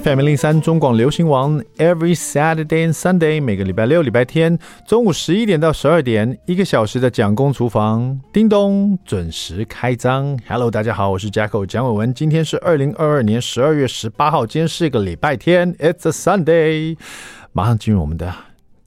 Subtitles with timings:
[0.00, 10.34] FM 零零三中广流行王，Every Saturday and Sunday，每个礼拜六、礼拜天中午十一点到十二点，一个小时的蒋公厨房，叮咚准时开张。
[10.48, 16.96] Hello，大家好，我是 Jacko 蒋伟文，今天是二零二二年十二月十八号，今天是一个礼拜天，It's a Sunday。
[17.52, 18.34] 马上进入我们的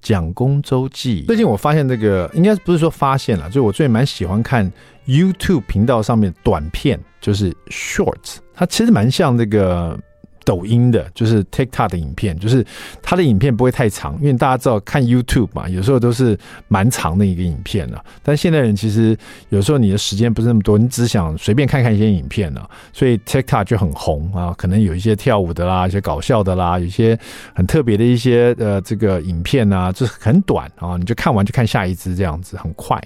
[0.02, 1.22] 蒋公周记。
[1.28, 4.74] 最近我发现这个，应该不是说发现了，就我最近蛮喜欢看
[5.06, 10.00] YouTube 频道上面短片，就是 Short，它其实蛮像这个。
[10.46, 12.64] 抖音的，就是 TikTok 的影片，就是
[13.02, 18.02] 它的影片不会太长，因为大家知道看 YouTube 嘛，有时候都是蛮长的一个影片了。
[18.22, 19.18] 但现代人其实
[19.50, 24.54] 有时候你的时间不是那么多，你只想随便看看一些影片了，所以 TikTok 就很红啊。
[24.58, 27.18] 可能有一些跳舞的啦，一些搞笑的啦，有些
[27.56, 33.02] 很特别的一些呃这个影片啊，就是很短啊，你就看完就看下一支这样子，很快。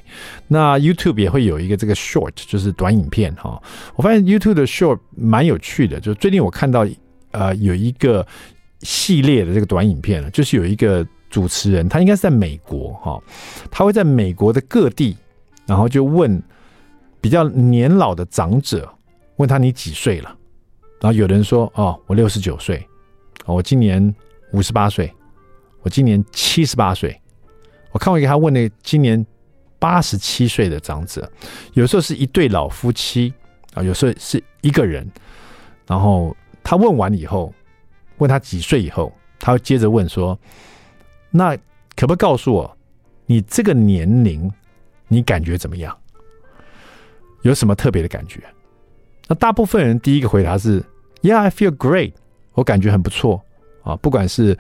[0.48, 3.62] 那 YouTube 也会有一个这个 Short，就是短影片哈。
[3.96, 6.86] 我发现 YouTube 的 Short 蛮有趣的，就是最近我看到。
[7.32, 8.26] 呃，有一个
[8.82, 13.22] 系列的这个短影片呢，就是有一个主持人，他应该是在美国哈，
[13.70, 15.16] 他会在美国的各地，
[15.68, 16.42] 然后就问
[17.22, 18.92] 比较年老的长者，
[19.36, 20.36] 问他你几岁了？
[21.00, 22.84] 然后有人说哦，我六十九岁，
[23.46, 24.16] 我今年
[24.54, 25.14] 五十八岁，
[25.84, 27.16] 我今年七十八岁。
[27.92, 29.24] 我看过一个他问那今年
[29.78, 31.32] 八十七岁的长者，
[31.74, 33.32] 有时候是一对老夫妻
[33.76, 35.08] 啊，有时候是一个人，
[35.86, 36.36] 然后。
[36.70, 37.52] 他问完以后，
[38.20, 40.38] 问他几岁以后，他会接着问说
[41.32, 41.58] ：“那
[41.96, 42.78] 可不可以告诉我，
[43.26, 44.48] 你这个年龄，
[45.08, 45.98] 你感觉怎么样？
[47.42, 48.40] 有什么特别的感觉？”
[49.28, 50.80] 那大部分人第一个回答是
[51.24, 52.14] ：“Yeah, I feel great，
[52.54, 53.44] 我感觉很不错
[53.82, 54.56] 啊，不管是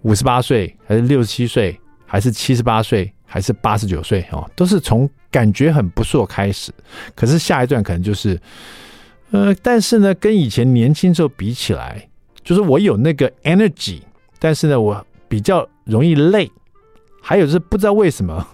[0.00, 6.72] 五十八岁，还是六十七岁，还是七十八岁，还是八十九岁啊，都是从感觉很不错开始。
[7.14, 8.40] 可是下一段可能就是。”
[9.30, 12.08] 呃，但是呢，跟以前年轻时候比起来，
[12.44, 14.00] 就是我有那个 energy，
[14.38, 16.48] 但是呢，我比较容易累，
[17.20, 18.46] 还有就是不知道为什么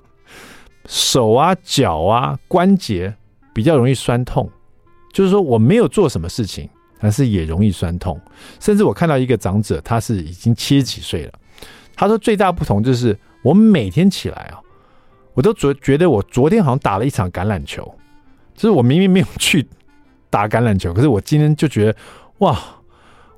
[0.87, 3.15] 手啊、脚啊、关节
[3.53, 4.51] 比较容易酸痛，
[5.13, 6.67] 就是说我没有做什么事情，
[6.99, 8.19] 但是也容易酸痛。
[8.59, 11.33] 甚至我看到一个长者，他是已经七十几岁了，
[11.95, 14.59] 他说最大不同就是我每天起来啊，
[15.35, 17.95] 我都觉觉得我昨天好像打了一场橄榄球，
[18.55, 19.69] 就是我明明没有去。
[20.31, 21.97] 打橄榄球，可是我今天就觉得，
[22.39, 22.59] 哇！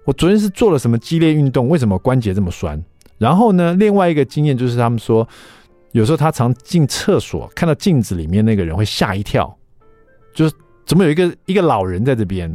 [0.04, 1.69] 我昨天是做了什么激烈运动？
[1.69, 2.82] 为什么关节这么酸？
[3.19, 5.26] 然后呢，另外一个经验就是，他们说，
[5.92, 9.56] 有时候他常进厕所，看到镜子里面那个人会吓一跳，
[10.34, 10.54] 就是
[10.84, 12.52] 怎么有一个一个老人在这边？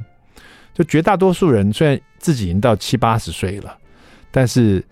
[0.73, 3.77] 就绝大多数人虽然自己已经到七八十岁了，
[4.29, 4.83] 但是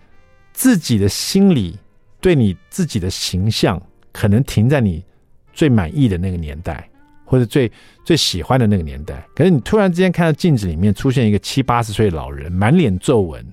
[0.54, 1.78] 自己的心里
[2.22, 3.80] 对你自己的形象，
[4.12, 5.04] 可能停在你
[5.52, 6.88] 最满意的那个年代。
[7.26, 7.70] 或者最
[8.04, 13.44] 最喜欢的那个年代，可是你突然之间看到镜子里面出现一个七八十岁的老人，满脸皱纹，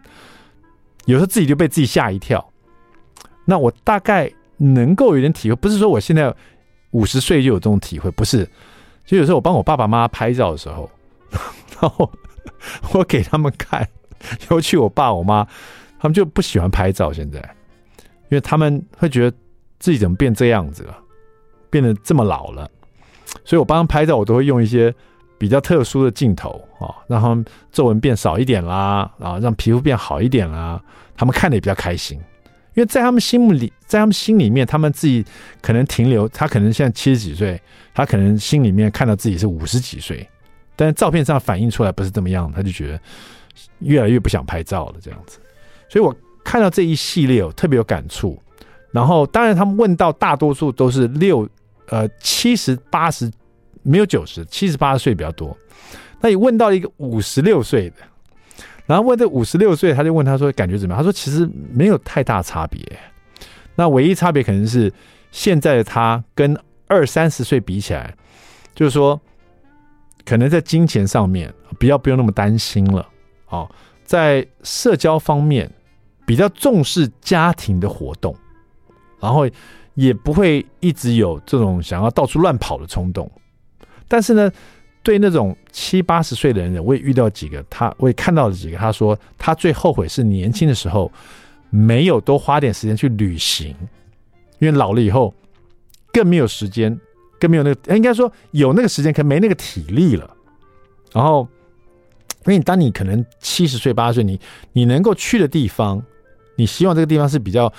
[1.06, 2.48] 有时候自己就被自己吓一跳。
[3.46, 6.34] 那我大概能够有点体会，不是说我现在
[6.92, 8.48] 五十岁就有这种体会，不是。
[9.06, 10.90] 就有时候我帮我爸爸妈妈拍照的时候，
[11.82, 12.10] 然后
[12.94, 13.86] 我给他们看，
[14.50, 15.46] 尤其我爸我妈，
[16.00, 17.12] 他们就不喜欢拍照。
[17.12, 17.40] 现在，
[18.30, 19.38] 因为他们会觉得
[19.78, 20.98] 自己怎么变这样子了，
[21.70, 22.70] 变得这么老了。
[23.44, 24.94] 所以我帮他们拍照，我都会用一些
[25.38, 30.82] 比较特殊的镜头啊，让他们皱纹变少一点啦，啊，让皮肤变好一点啦，
[31.18, 32.18] 他们看的也比较开心。
[32.76, 35.24] 因为在他们心目里，在他们心里面，他们自己
[35.62, 37.62] 可能停留，他可能现在七十几岁，
[37.94, 40.28] 他可能心里面看到自己是五十几岁，
[40.76, 43.00] 但是照片上反映出来不是这么样，他就觉得
[43.80, 45.40] 越来越不想拍照了这样子。
[45.90, 48.42] 所以我看到这一系列，我特别有感触。
[48.92, 51.48] 然后，当然他们问到大多数都是六。
[51.88, 53.30] 呃，七十八十
[53.82, 55.56] 没有九十，七十八岁比较多。
[56.22, 57.98] 那你问到一个五十六岁的，
[58.86, 61.00] 然后问这五十六岁，他就问他说感觉怎么样？
[61.00, 62.82] 他说其实没有太大差别。
[63.76, 64.92] 那唯一差别可能是
[65.32, 66.58] 现在的他跟
[66.88, 68.16] 二三十岁比起来，
[68.74, 69.20] 就是说
[70.24, 73.06] 可能在金钱上面比较不用那么担心了。
[73.50, 73.70] 哦，
[74.06, 75.70] 在社交方面
[76.26, 78.34] 比较重视家庭的活动，
[79.20, 79.48] 然后。
[79.96, 83.30] 也不会一直有这种想要到处乱跑的冲动，
[84.08, 84.52] 但是呢，
[85.04, 91.12] 对那种七八十岁的人，我也遇到几个，他我也看到了几个，他说他最后悔是年轻的时候
[91.70, 93.76] 没有多花点时间去旅行，
[94.58, 95.32] 因为老了以后
[96.12, 97.00] 更没有时间，
[97.40, 100.36] 更没有那个，应该说有那个时间，可没那个体力了。
[101.12, 101.48] 然后，
[102.48, 104.40] 因为当你可能七十岁八十岁，你
[104.72, 106.04] 你能够去的地方，
[106.56, 107.72] 你希望这个地方是比较。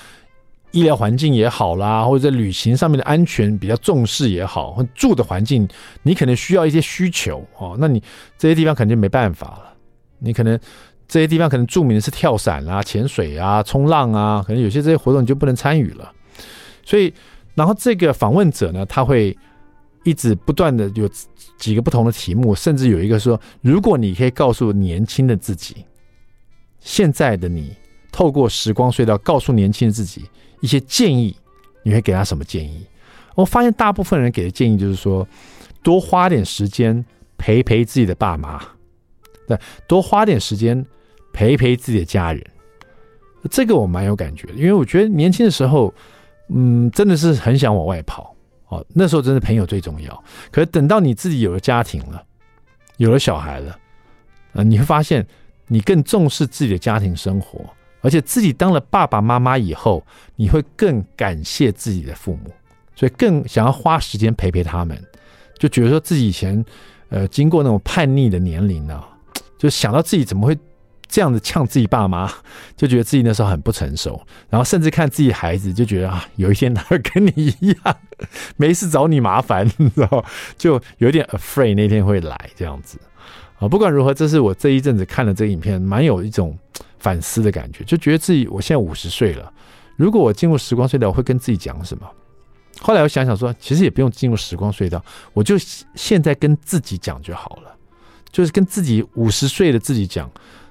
[0.75, 5.69] 医疗环境也好啦，或者在旅行上面的安全比较重视也好，或住的环境
[6.03, 8.03] 你可能需要一些需求哦，那你
[8.37, 9.75] 这些地方肯定没办法了。
[10.19, 10.59] 你可能
[11.07, 16.13] 这些地方可能著名的是跳伞啊、潜水啊、冲浪啊，可能有些这些活动你就不能参与了。
[16.85, 17.15] 所以，
[17.55, 19.37] 然后这个访问者呢，他会
[20.03, 21.09] 一直不断的有
[21.57, 25.85] 几个不同的题目，甚至有一个说：如果你可以告诉年轻的自己，
[26.81, 27.73] 现在的你
[28.11, 30.25] 透过时光隧道告诉年轻的自己
[30.65, 31.37] 一些建议，
[31.83, 32.87] 你会给他什么建议？
[33.35, 35.29] 我发现大部分人给的建议就是说，
[35.83, 37.05] 多花点时间
[37.37, 38.59] 陪陪自己的爸妈，
[39.47, 40.83] 对，多花点时间
[41.35, 42.43] 陪陪自己的家人。
[43.51, 45.93] 这个我蛮有感觉的，因为我觉得年轻的时候，
[46.49, 48.35] 嗯，真的是很想往外跑
[48.69, 48.83] 哦。
[48.95, 50.25] 那时候真的朋友最重要。
[50.51, 52.25] 可是等到你自己有了家庭了，
[52.97, 53.79] 有了小孩了，
[54.55, 55.27] 呃，你会发现。
[55.67, 57.59] 你更重视自己的家庭生活，
[58.05, 60.05] 而且自己当了爸爸妈妈以后，
[60.37, 62.53] 你会更感谢自己的父母，
[62.95, 65.03] 所以更想要花时间陪陪他们。
[65.59, 66.63] 就觉得说自己以前，
[67.09, 69.03] 呃，经过那种叛逆的年龄呢，
[69.57, 70.55] 就想到自己怎么会
[71.09, 72.31] 这样子呛自己爸妈，
[72.77, 74.21] 就觉得自己那时候很不成熟。
[74.51, 77.97] 然后甚至看自己孩子，就觉得啊，有一天他会跟你一样，
[78.57, 80.23] 没事找你麻烦，你知道，
[80.59, 82.99] 就有点 afraid 那天会来这样子。
[83.59, 86.59] 啊，不管如何，这是我这一阵子看了这个影片，蛮有一种
[87.05, 89.53] 反思的感觉，就觉得自己我现在五十岁了，
[89.95, 92.11] 如果我进入时光隧道，我会跟自己讲什么？
[92.81, 95.05] 后来我想想说，其实也不用进入时光隧道，
[95.35, 95.57] 我就
[95.95, 97.77] 现在跟自己讲就好了，
[98.33, 100.31] 就是跟自己五十岁的自己讲，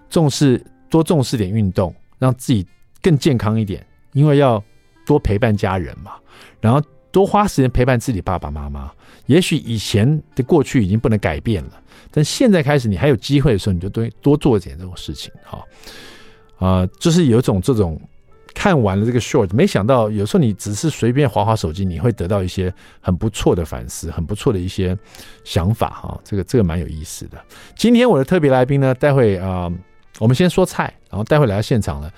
[0.10, 0.60] 重视
[0.90, 2.66] 多重视点运动，让自己
[3.00, 4.62] 更健康一点，因为要
[5.06, 6.14] 多陪伴家人嘛，
[6.60, 6.82] 然后
[7.12, 8.92] 多花时间陪伴自己爸爸妈妈。
[9.28, 11.80] 也许以前的过去已经不能改变了。
[12.12, 15.66] 但现在开始，你还有机会的时候，你就多多做点这种事情，好，
[16.58, 18.00] 啊、就是有种这种
[18.54, 24.98] 看完了这个 short，没想到有时候你只是随便划划手机，你会得到一些很不错的反思，很不错的一些
[25.44, 27.38] 想法，哈，这个这个蛮有意思的。
[27.76, 29.72] 今天我的特别来宾呢，待会啊、
[30.20, 32.12] 我们先说菜，然后待会来到现场了。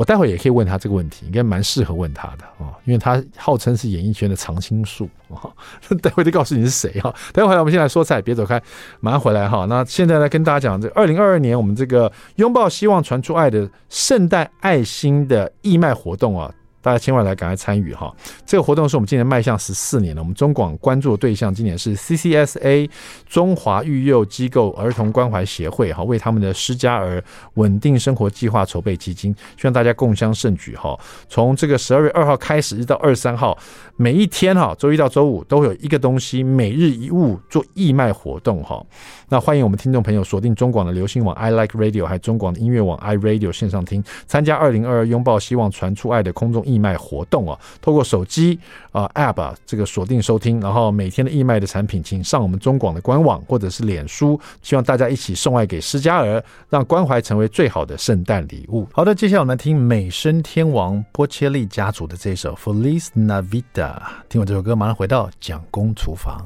[0.00, 5.44] 我待会也可以问他这个问题，应该蛮适合问他的啊，因为他号称是演艺圈的常青树啊。
[6.00, 7.14] 待会就告诉你是谁哈。
[7.34, 8.58] 待会我们先来说菜，别走开，
[9.00, 9.66] 马上回来哈。
[9.66, 16.50] 那现在呢跟大家讲这二零二二年我们这个拥抱希望传出爱的圣诞爱心的义卖活动啊。
[16.82, 18.14] 大家千万来赶快参与哈！
[18.46, 20.22] 这个活动是我们今年迈向十四年了。
[20.22, 22.88] 我们中广关注的对象今年是 CCSA
[23.28, 27.22] 中华育幼机构儿童关怀协会哈，为他们的施加儿
[27.54, 30.98] 稳定生活计划筹备基金，希望大家共襄盛举哈。
[31.28, 33.56] 从这个十二月二号开始，一直到二十三号，
[34.00, 38.82] 每一天哈，周一到周五都有一个东西，每日一物做义卖活动哈。
[39.28, 47.58] 那欢迎我们听众朋友锁定中广的流行网 I Like Radio，还有中广的音乐网 I Radio 线上听，参加二零二二拥抱希望传出爱的空中义卖活动啊！
[47.82, 48.58] 透过手机
[48.90, 58.88] 啊 App，这个锁定收听，然后每天的义卖的产品，请上我们中广的官网或者是脸书，希望大家一起送爱给失家儿，让关怀成为最好的圣诞礼物。
[58.94, 63.89] 好的，接下来我们来听美声天王波切利家族的这首 Feliz Navidad。
[64.28, 66.44] 听完这首歌，马上回到蒋公厨房。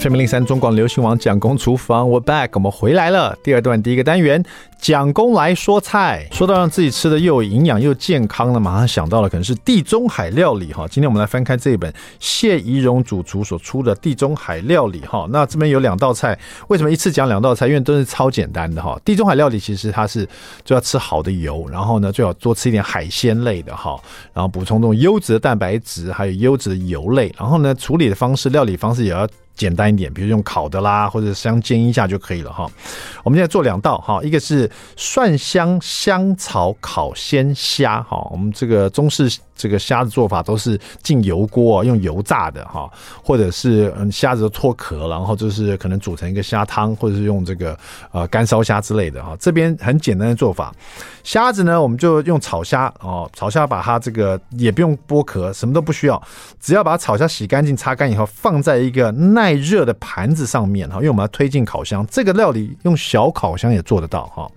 [0.00, 3.38] FM 零三中广流行网蒋公厨房，We're back，我们回来了。
[3.44, 4.42] 第二段第一个单元，
[4.76, 6.26] 蒋公来说菜。
[6.32, 10.88] 说到让自己吃的又有营养又健康的，马上想到了可能是地中海料理哈。
[10.88, 15.28] 今天我们来翻开这一本谢宜荣主厨所出的地中海料理哈。
[15.30, 16.36] 那这边有两道菜，
[16.66, 17.68] 为什么一次讲两道菜？
[17.68, 18.98] 因为都是超简单的哈。
[19.04, 20.28] 地中海料理其实它是
[20.64, 23.96] 就要吃好的油，然后呢最好多吃一点海鲜类的哈，
[24.32, 27.32] 然后补充这种优质的蛋白质，还有优质的油类。
[27.38, 29.24] 然后呢处理的方式，料理方式也要。
[29.56, 32.70] 简单一点，比如用烤的啦，或者香煎一下就可以了哈。
[33.22, 38.26] 我们现在做两道哈，一个是蒜香香草烤鲜虾哈。
[38.30, 42.90] 我们这个中式这个虾的做法都是进油锅用油炸的哈，
[43.22, 47.78] 或者是嗯虾子都脱壳，然后就是可能煮成一个虾汤，或者是用这个
[48.10, 49.36] 呃干烧虾之类的哈。
[49.38, 50.74] 这边很简单的做法，
[51.22, 56.20] 虾子呢我们就用炒虾哦，炒虾把它这个也不用剥壳，什么都不需要，
[56.60, 64.50] 只要把炒虾洗干净、擦干以后，放在一个耐耐热的盘子上面哈，因为我们要推进烤箱，这个料理用小烤箱也做得到哈。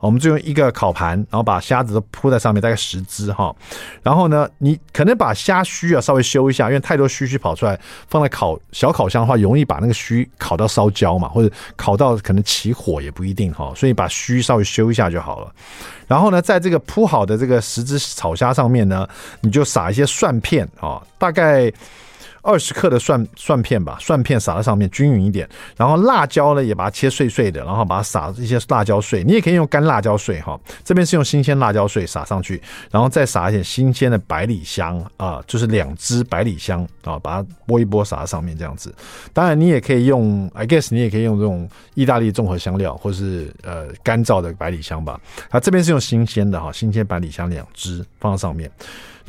[0.00, 3.54] 我们就用一个烤盘，然后把虾子都铺在上面，大概十只哈。
[4.02, 7.78] 然后呢，你可能把虾须啊稍微修一下，因为太多须须跑出来，
[8.08, 13.72] 放在烤小烤箱的话，容易把那个须烤到烧焦嘛，或者烤到可能起火也不一定哈。
[13.76, 15.52] 所以把须稍微修一下就好了。
[16.08, 19.08] 然后呢，在这个铺好的这个十只草虾上面呢，
[19.40, 21.72] 你就撒一些蒜片啊，大概。
[22.42, 38.94] 二十克的蒜蒜片吧，蒜片撒在上面均匀一点，然后辣椒呢也把它切碎碎的，然后把它撒一些辣椒碎，你也可以用干辣椒碎哈，这边是用新鲜辣椒碎撒上去，然后再撒一点新鲜的百里香啊，就是两支百里香啊，把它拨一拨撒在上面这样子。
[39.32, 45.20] 当然你也可以用，I guess 你也可以用这种意大利综合香料，或是呃干燥的百里香吧。
[45.48, 48.70] 它这边是用新鲜的哈，新鲜百里香两支放在上面。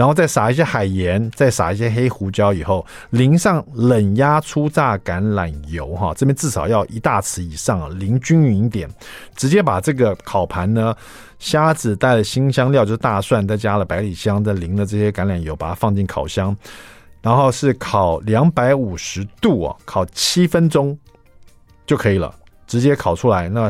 [0.01, 8.89] 然后再撒一些海盐，再撒一些黑胡椒，以后淋上冷压初榨橄榄油，哈，这边至少要一大匙以上啊，淋均匀一点，
[9.35, 10.91] 直接把这个烤盘呢，
[11.37, 16.57] 虾子带了辛香料，就是大蒜，再加了百里香，再淋了这些橄榄油，把它放进烤箱，
[17.21, 20.97] 然后是烤两百五十度啊，烤七分钟
[21.85, 22.33] 就可以了，
[22.71, 23.69] 直接烤出来那。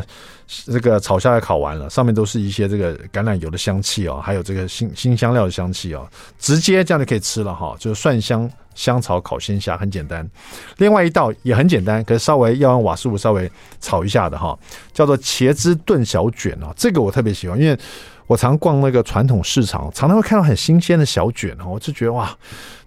[0.65, 6.05] 这个炒虾也烤完了，上面都是一些这个橄榄油的香气哦，还有这个新新香料的香气哦，
[6.39, 10.29] 直接这样就可以吃了哈，就是蒜香香草烤鲜虾，很简单。
[10.75, 14.60] 另外一道也很简单，可是稍微要用瓦斯炉稍微炒一下的哈，
[14.91, 17.79] 叫做茄汁炖小卷哦，这个我特别喜欢，因为
[18.28, 22.30] 我常逛那个传统市场，常常会看到很新鲜的小卷哦，我就觉得哇。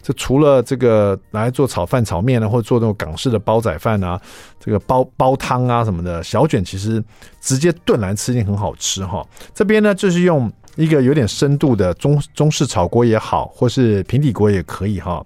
[0.07, 4.21] 这除了这个拿来做炒饭、炒面啊，或者做那种港式的煲仔饭啊，
[4.61, 7.03] 这个煲煲汤啊什么的，小卷其实
[7.41, 9.26] 直接炖来吃一定很好吃哈。
[9.55, 15.25] 这边呢，就是用一个有点深度的中中式炒锅也好，或是平底锅也可以哈。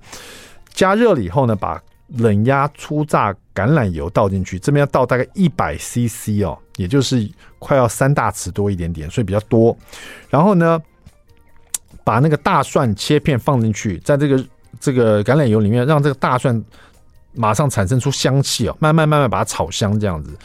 [0.73, 1.83] 加热了以后呢，把
[2.19, 9.77] 冷压初榨橄榄油倒进去，这边要倒大概一百 CC 哦，也就是快要三大匙多一点点，所以比较多。
[10.31, 10.81] 然后呢，
[12.05, 14.45] 把那个大蒜切片放进去，在这个。
[14.81, 16.63] 这个橄榄油里面，让这个大蒜
[17.33, 20.39] 马上产生出香气哦，慢慢慢慢把它炒香，这样子，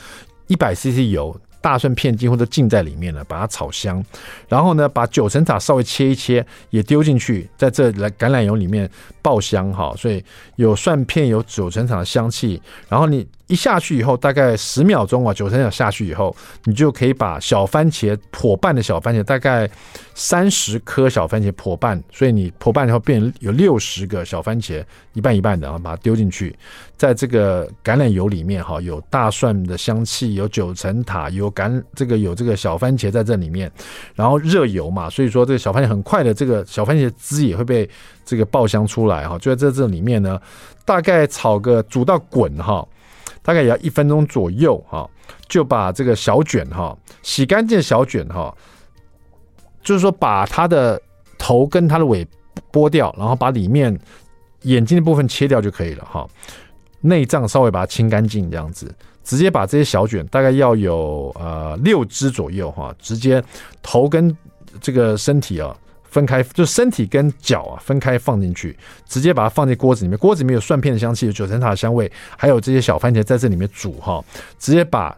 [0.47, 1.39] 一百 CC 油。
[1.63, 4.03] 大蒜片几乎都浸在里面了，把它炒香，
[4.49, 8.89] 然后呢，把九层塔稍微切一切，也丢进去，在这来橄榄油里面
[9.21, 10.21] 爆香哈，所以
[10.57, 16.35] 有蒜片有九层塔的香气，然后你一下去以后，大概十秒钟啊，九层塔下去以后，
[16.65, 19.69] 你就可以把小番茄破半的小番茄，大概
[20.13, 24.83] 三十颗小番茄破半，所以你破半以后变有六十个小番茄，
[25.13, 26.53] 一半一半的，然后把它丢进去，
[26.97, 31.53] 在这个橄榄油里面哈，有大蒜的香气，有九层塔，有。
[31.53, 33.71] 橄这个有这个小番茄在这里面，
[34.15, 37.87] 然后热油嘛，所以说这个小番茄很快的，这个小番茄汁也会被
[38.25, 39.37] 这个爆香出来哈。
[39.37, 40.41] 就在这这里面呢，
[40.83, 42.83] 大概炒个煮到滚哈，
[43.43, 45.07] 大概也要一分钟左右哈，
[45.47, 48.55] 就把这个小卷哈洗干净的小卷哈，
[49.83, 50.99] 就是说把它的
[51.37, 52.25] 头跟它的尾
[52.71, 53.95] 剥掉，然后把里面
[54.61, 56.27] 眼睛的部分切掉就可以了哈，
[57.01, 58.91] 内脏稍微把它清干净这样子。
[59.25, 63.41] 直接把这些小卷大概要有呃六只左右哈，直接
[63.81, 64.35] 头跟
[64.81, 65.73] 这个身体啊
[66.13, 68.77] 分开，就身体跟脚啊分开放进去，
[69.07, 70.17] 直接把它放进锅子里面。
[70.17, 74.23] 锅子里面有蒜片的香气，有九层塔的香味，还有这些小番茄在这里面煮哈。
[74.59, 75.17] 直接把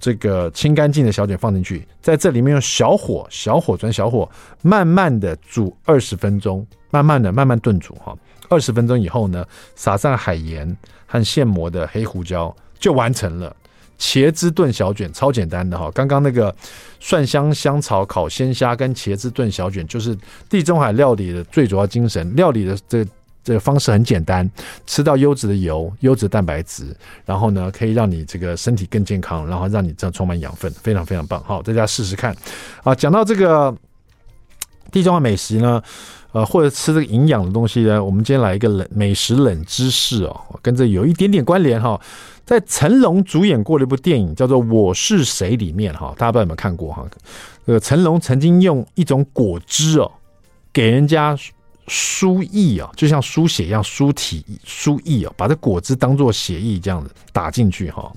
[0.00, 4.26] 这个清干净的小卷放进去，在这里面用小火小火转小火，
[4.62, 8.16] 慢慢的煮二十分钟，慢慢的慢慢炖煮哈。
[8.48, 12.52] 二十分钟以后呢，撒上海盐和现磨的黑胡椒。
[12.80, 13.54] 就完成了
[14.00, 15.90] 茄汁炖小卷，超简单的哈。
[15.92, 16.52] 刚刚那个
[16.98, 20.16] 蒜香香草烤鲜虾跟茄汁炖小卷，就是
[20.48, 22.34] 地中海料理的最主要精神。
[22.34, 23.04] 料理的这、
[23.44, 24.50] 这个方式很简单，
[24.86, 31.42] 吃到优质的油、优质蛋白质，然后呢可以让你这个身体更健康，然后让你这样充满养分，非常非常棒。
[31.44, 32.34] 好，大家试试看
[32.82, 32.94] 啊。
[32.94, 33.74] 讲到这个
[34.90, 35.82] 地中海美食呢，
[36.32, 42.00] 呃，或者吃这个营养的东西呢，我们今天来一个冷美食冷知识哦，跟这有一点点关联哈。
[42.44, 47.06] 在成龙主演过的一部电影叫做《我是谁》里面，哈，大家不知道有没有看过哈？
[47.66, 50.10] 呃，成龙曾经用一种果汁哦，
[50.72, 51.36] 给人家
[51.90, 58.12] 输液啊，就像输血一样输体输液啊，把这果汁当做血液这样子打进去哈。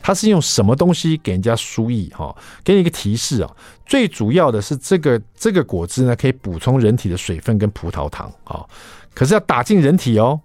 [0.00, 2.32] 他是用什么东西给人家输液哈？
[2.62, 3.50] 给你一个提示啊，
[3.84, 8.64] 最主要的是这个这个果汁呢，可以补充人体的水分跟葡萄糖啊，
[9.12, 10.40] 可是要打进人体哦。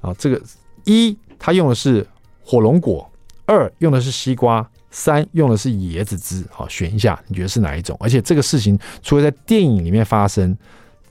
[0.00, 0.40] 啊，这个
[0.84, 2.06] 一，它用的是。
[2.48, 3.10] 火龙果，
[3.44, 6.46] 二用的是西瓜，三用的是椰子汁。
[6.48, 7.96] 好，选一下，你觉得是哪一种？
[7.98, 10.56] 而且这个事情除了在电影里面发生，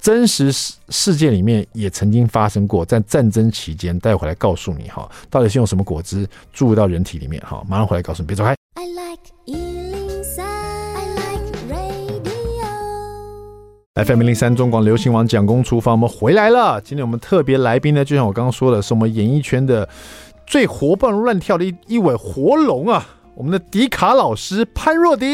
[0.05, 3.97] 真实世世界里面也曾经发生过，在战争期间。
[3.99, 7.41] 待会回来告诉你哈，到底是用什么果汁注入到人体里面？
[7.41, 8.53] 哈，马上回来告诉你，别走开。
[8.75, 9.55] I like I
[13.95, 16.79] like FM 零零三中广流行网蒋公厨房，我们回来了。
[16.81, 19.89] 今天我们特别来宾呢，就像我刚刚说的，是我们演艺圈的。
[20.45, 23.03] 最活蹦乱跳的一一尾活龙啊！
[23.35, 25.25] 我们的迪卡老师潘若迪。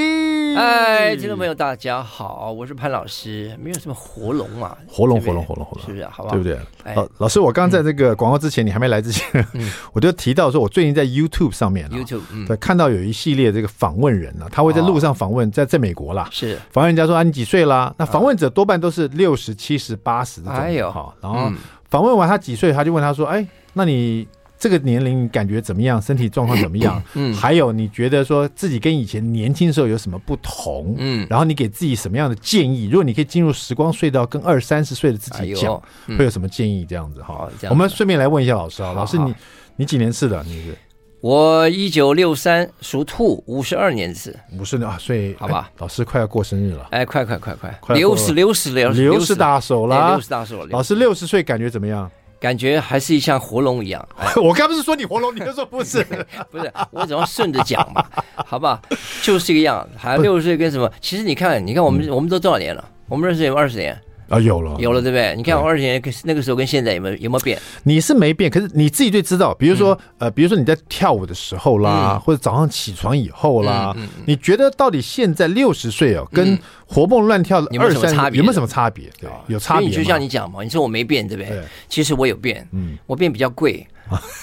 [0.57, 3.55] 哎，听众朋友大家好，我是潘老师。
[3.61, 6.05] 没有什么活龙嘛，活龙活龙活龙活龙，是不是？
[6.07, 6.35] 好不好？
[6.35, 6.95] 对不对？
[6.95, 9.47] 老老师，我刚刚在这个广告之前，你还没来之前，
[9.93, 17.93] 我就提到说，我最近在 YouTube 上面，YouTube 对，看到有一系列这个访问人呢，他会在路上访问，在在美国啦，是访问人家说啊，你几岁啦？
[17.99, 21.51] 那访问者多半都是六十七十八十这种，哎呦，好，然后
[21.91, 24.27] 访问完他几岁，他就问他说，哎，那你？
[24.61, 25.99] 这个年龄感觉怎么样？
[25.99, 27.01] 身体状况怎么样？
[27.15, 30.93] 嗯，还有你觉得说自己跟以前年轻时候有什么不同？
[30.99, 32.85] 嗯，然后你给自己什么样的建议？
[32.85, 35.81] 如果你可以进入时光隧道，跟二三十岁的自己讲，
[36.15, 36.85] 会有什么建议？
[36.87, 39.33] 这样子哈，我们顺便来问一下老师啊，老师你
[39.77, 40.43] 你几年次的？
[40.43, 40.77] 你是？
[41.21, 52.09] 我一九六三属兔，五十二年次，五十啊，所以好吧，老师快要过生日了，哎，快快快快，六十六十六六十大寿了，六十大寿了，老师六十岁感觉怎么样？
[52.41, 54.05] 感觉还是像活龙一样。
[54.41, 56.03] 我刚不是说你活龙，你就说不是，
[56.49, 58.03] 不是，我只要顺着讲嘛，
[58.47, 58.81] 好不好？
[59.21, 59.87] 就是这个样。
[59.95, 60.91] 还六十岁跟什么？
[60.99, 62.83] 其实你看，你看我们，我们都多少年了？
[63.07, 63.95] 我们认识有二十年。
[64.31, 65.35] 啊，有了，有了，对不对？
[65.35, 67.59] 你看我二十年那个时候跟现在有没有有没有变？
[67.83, 69.53] 你是没变，可是你自己最知道。
[69.55, 73.95] 比如说，呃，比如说你在跳舞的时候啦，或者早上起床以后啦，
[74.25, 76.57] 你觉得到底现在六十岁哦，跟
[76.87, 79.09] 活蹦乱跳的二三有没有什么差别？
[79.19, 79.89] 对，有差别。
[79.89, 81.61] 就像你讲嘛，你说我没变，对不对？
[81.89, 83.85] 其实我有变，嗯，我变比较贵，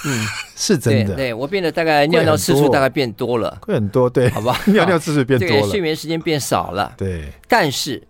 [0.05, 1.15] 嗯， 是真的。
[1.15, 4.61] 对，我变得大概尿尿次数大概变多了，会很多，对，好吧？
[4.67, 8.03] 尿尿次数变多了， 睡眠时间变少了，对，但是。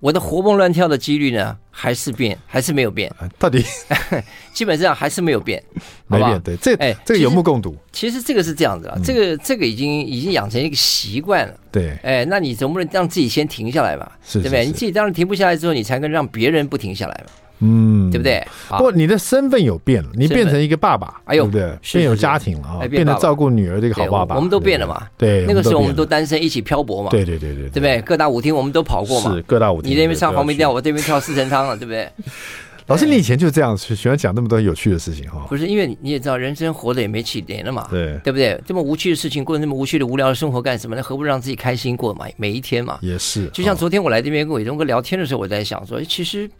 [0.00, 3.12] 我的活蹦乱跳的几率呢，还是变，还是没有变？
[3.38, 3.62] 到底
[4.54, 5.62] 基本上还是没有变，
[6.08, 6.40] 没变。
[6.40, 7.76] 对，这哎，这个有目共睹。
[7.92, 11.54] 其实这个是这样子啊，这个这个已经已经养成一个习惯了。
[11.70, 14.18] 对，哎，那你总不能让自己先停下来吧？
[14.24, 14.40] 是？
[14.40, 14.64] 对不对？
[14.64, 17.30] 你自己当然停不下来之后，你才能让别人不停下来嘛。
[17.60, 18.46] 嗯，对不对？
[18.68, 21.78] 不过你的身份有变了，你变成一个爸爸，哎呦，对不对？
[21.92, 24.36] 变有家庭了啊，变得照顾女儿这个好爸爸。
[24.36, 25.02] 我们都变了嘛？
[25.16, 27.10] 对，那个时候我们都单身，一起漂泊嘛。
[27.10, 28.00] 对对对对，对不对？
[28.02, 29.34] 各大舞厅我们都跑过嘛。
[29.34, 32.08] 是各大舞厅，你那边唱黄梅调，我这边跳四神汤了，对不对？
[32.90, 35.46] 老师，你以前就这样喜欢讲那么多有趣的事情哈？
[35.48, 38.60] 不是，因为你也知道，人生活的也没几年了嘛，对对不对？
[38.66, 41.00] 这么无趣的事情，过那么无趣的无聊的生活干什么呢？
[41.00, 42.26] 何不让自己开心过嘛？
[42.36, 42.98] 每一天嘛。
[43.00, 43.46] 也是。
[43.50, 46.50] 就像昨天我来这边跟伟忠哥聊天的时候，我在想说，其实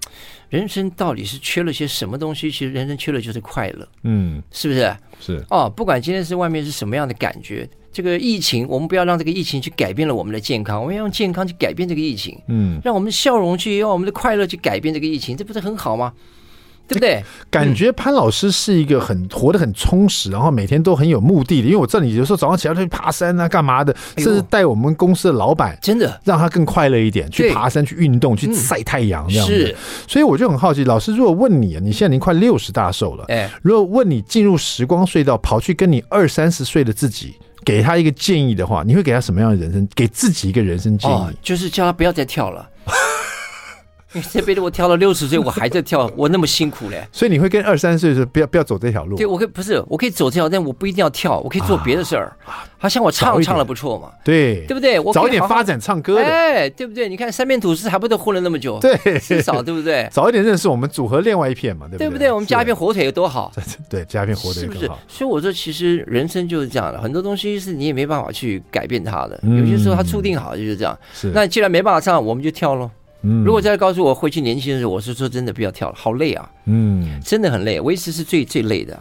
[0.50, 2.48] 人生到底是缺了些什么东西？
[2.48, 3.88] 其实人生缺了就是快乐。
[4.04, 4.96] 嗯，是不是？
[5.18, 5.44] 是。
[5.50, 7.68] 哦，不管今天是外面是什么样的感觉。
[7.92, 16.12] 这个疫情，我们不要让这个疫情去改变了我们的健康，我们要用健康去改变这个疫情，嗯，让我们的笑容去，让我们的快乐去改变这个疫情，这不是很好吗？
[16.86, 17.22] 对不对？
[17.48, 21.68] 感觉潘老师是一个很活得很充实，然后每天都很有目的的。
[21.68, 29.52] 因为我知道你有时候早上起来去爬山啊，干嘛的，甚至带我们公司的老板，真的让他更快乐一点，去爬山、去运动、去晒太阳这样子。
[29.52, 29.76] 是，
[30.08, 39.88] 所以我就很好奇，老师如果问你，你现在已经快六十大寿了，哎，如果问你进入时光隧道，跑去跟你二三十岁的自己，给他一个建议的话，你会给他什么样的人生？
[39.94, 42.68] 给自己一个人生建议，哦、就是叫他不要再跳了。
[44.32, 47.06] 这辈子我跳到六十岁，我还在跳，我那么辛苦嘞。
[47.12, 49.16] 所以你会跟二三十岁的时候不要不要走这条路。
[49.16, 52.32] 对，我可以不是，我可以走这条，但我不一定要跳，我可以做别的事儿。
[52.78, 54.98] 好像我唱唱的不错嘛，对对不对？
[54.98, 57.10] 我早一点发展唱歌的，哎，对不对？
[57.10, 58.78] 你看三面吐司还不都混了那么久？
[58.80, 60.08] 对，至少对不对？
[60.10, 62.06] 早一点认识我们组合另外一片嘛，对不对？
[62.06, 62.32] 对不对？
[62.32, 63.52] 我们加一片火腿有多好？
[63.90, 64.86] 对，加一片火腿是不是？
[65.06, 70.98] 所以我说，其实人生就是这样的，很多东西是你也没办法去改变它的，有些时候它注定好就是这样。
[71.12, 72.90] 是，那既然没办法唱，我们就跳喽。
[73.22, 76.50] 嗯，如果再告诉我回去年轻的时候，我是说真的不要跳了，好累啊。
[76.64, 78.98] 嗯，真的很累，维持是最最累的。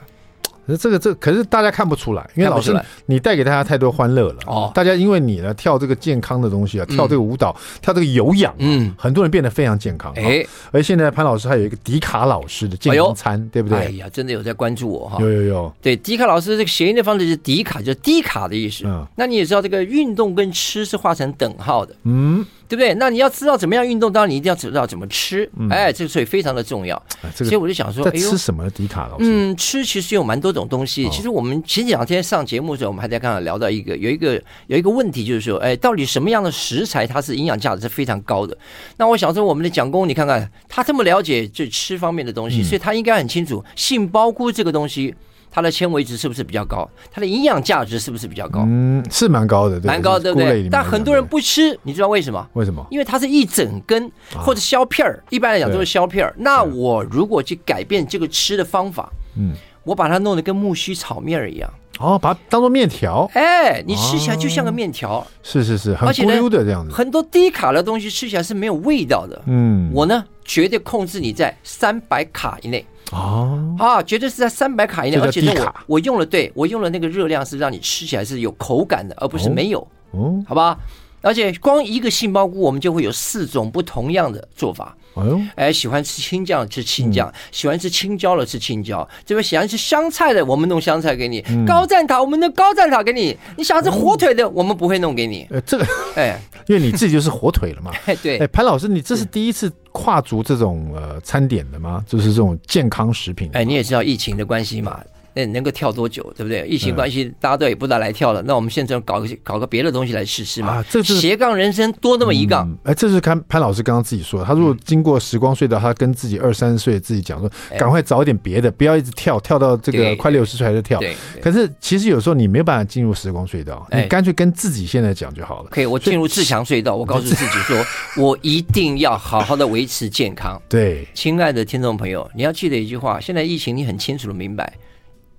[0.70, 4.72] 可是这个这可是大家看不出来，因为老师你带给大家太多欢乐了哦。
[4.76, 10.14] 大家因为你呢跳这个健康的东西啊，跳这个舞蹈，跳这个有氧，嗯，很多人变得非常健康。
[10.16, 13.80] 哎，而现在潘老师还有一个迪卡老师的健康餐，对不对？
[13.80, 15.18] 哎呀，真的有在关注我哈。
[15.20, 15.74] 有有有。
[15.82, 18.84] 对，迪卡老师这个谐音的方式是迪卡，就是低卡的意思。
[18.86, 21.96] 嗯，那你也知道这个运动跟吃是画成等号的。
[22.04, 22.46] 嗯。
[22.70, 22.94] 对不对？
[23.00, 25.50] 那你要知道怎么样运动，当然你一定要知道怎么吃。
[25.58, 26.96] 嗯、哎，这个所以非常的重要。
[26.96, 28.70] 啊这个、所以我就想说，在吃什么？
[28.70, 29.26] 迪卡老师？
[29.26, 31.06] 嗯，吃其实有蛮多种东西。
[31.06, 38.58] 哦、其实我们前几两天上节目的时候，我们还在刚刚聊到一个，有一个有一个问题，就是说，哎，到底什么样的食材它是营养价值是非常高的？
[38.98, 45.14] 那我想说，我们的蒋工，你看看他这么了解这吃方面的东西，嗯、所以他应该很清楚杏鲍菇这个东西。
[45.52, 46.88] 它的纤维值是不是比较高？
[47.12, 48.64] 它的营养价值是不是比较高？
[48.68, 50.70] 嗯，是蛮高的，蛮高，对不对？
[50.70, 52.48] 但很多人不吃，你知道为什么？
[52.54, 52.86] 为什么？
[52.92, 56.36] 因为它是一整根或者削片儿，一般来讲都是削片儿。
[56.38, 59.56] 那我如果去改变这个吃的方法，嗯，
[59.90, 66.94] 我把它弄得跟木须炒面儿一样，哦，把它当做面条，哎，你吃起来就像个面条，是是是，很咕溜的这样子。
[66.94, 70.24] 很多低卡的东西吃起来是没有味道的，嗯，我呢。
[70.46, 72.84] 绝对控制你在三百卡以内。
[73.12, 80.76] 哦，啊，绝对是在三百卡以内，而且我卡我用了，对我用了那个热量是让你吃起来是有口感的，而不是没有，哦，好吧？
[81.22, 84.96] 而且光一个杏鲍菇，我们就会有四种不同样的做法。
[85.16, 93.38] 哎呦，哎，喜欢吃青酱吃青酱，喜欢吃青椒的吃青椒，这边喜欢吃香菜的，我们弄香菜给你；高赞塔，我们弄高赞塔给你。
[93.58, 95.46] 你想吃火腿的，我们不会弄给你。
[95.50, 97.92] 呃，这个，哎， 因为你自己就是火腿了嘛。
[98.06, 98.38] 哎， 对。
[98.38, 102.06] 哎，潘老师，你这是第一次跨足这种呃餐点的吗？
[102.08, 103.50] 就是这种健康食品。
[103.54, 105.02] 哎，你也知道疫情的关系嘛。
[105.40, 106.68] 那能够跳多久，对不对？
[106.68, 108.42] 疫情关系，大家都也不大来跳了。
[108.42, 110.84] 那我们现在搞个搞个别的东西来试试嘛。
[110.90, 112.70] 这是斜杠人生多那么一杠。
[112.84, 114.46] 哎，这是潘潘老师刚刚自己说的。
[114.46, 121.00] 他如果经过时光隧道，他跟自己二三十岁自己讲说，赶快找点别的，不要一直跳跳到这个快六十岁还在跳。
[121.00, 121.16] 对。
[121.42, 125.70] 可是其实有时候你没有办法进入时光隧道，你干脆跟自己现在讲就好了。
[125.70, 127.86] 可以，我进入自强隧道，我告诉自己说，
[128.18, 130.62] 我一定要好好的维持健康。
[130.68, 134.74] 对，亲爱的听众朋友，你要记得一句话：现在疫情，你很清楚的明白。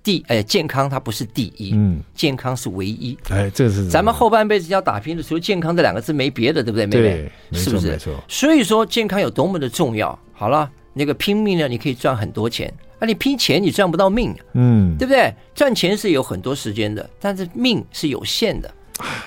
[0.03, 3.17] 第哎，健康它不是第一，嗯，健康是唯一。
[3.29, 7.31] 哎，这是咱们后半辈子要打拼的，除了健康这两个字没别的，对不对，妹妹？
[7.51, 7.91] 对，是不是？
[7.91, 8.13] 没错。
[8.27, 10.17] 所以说健康有多么的重要。
[10.33, 15.31] 好了，那个拼命呢，你可以赚很多钱，啊，你拼钱你赚不到命，嗯，对不对？
[15.53, 18.73] 赚钱是有很多时间的，但是命是有限的。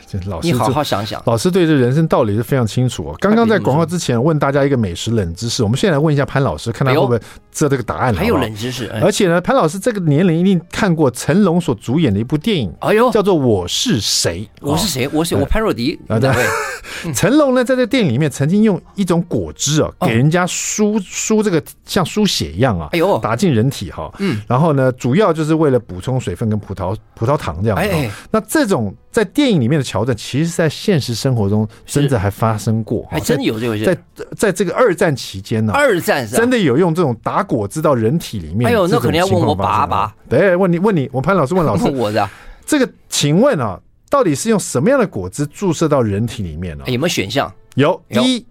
[0.07, 3.17] 这老师，你好好想想，老师对这人生道理是非常清楚哦。
[3.19, 7.19] 刚刚在广告之前问大家一个美食冷知识，我们现在来问一下潘老师，看他会不会
[7.51, 8.15] 知道这个答案。
[8.15, 14.49] 还有冷知识，而且呢，潘老师这个年龄一定看过成龙所主演的一部电影，哎呦，叫做《我是谁》。
[14.67, 15.09] 我是谁？
[15.13, 16.19] 我是我潘若迪啊。
[16.19, 16.33] 对，
[17.13, 24.13] 成龙呢，在这个电影里面曾经用一种果汁啊，给人家输输这个像输血一样啊，哎呦，打进人体哈。
[24.19, 27.77] 嗯，然后呢，主要就是为了补充水分跟葡萄葡萄糖这样。
[27.77, 28.95] 哎，那这种。
[29.15, 33.85] 在电影里面的桥段，其实，在现实生活中真的还发生过，还真有这回事。
[33.85, 33.97] 在
[34.37, 38.69] 在这个二战期间呢，二战真的有用这种打果汁到人体里面。
[38.69, 40.13] 哎呦，那肯定要问我爸爸。
[40.29, 42.29] 对，问你问你，我潘老师问老师， 我的
[42.67, 46.83] 这个，请问啊，到底是用什么样的果汁注射到人体里面呢？
[46.89, 47.55] 有没有选项？
[47.77, 48.45] 有，一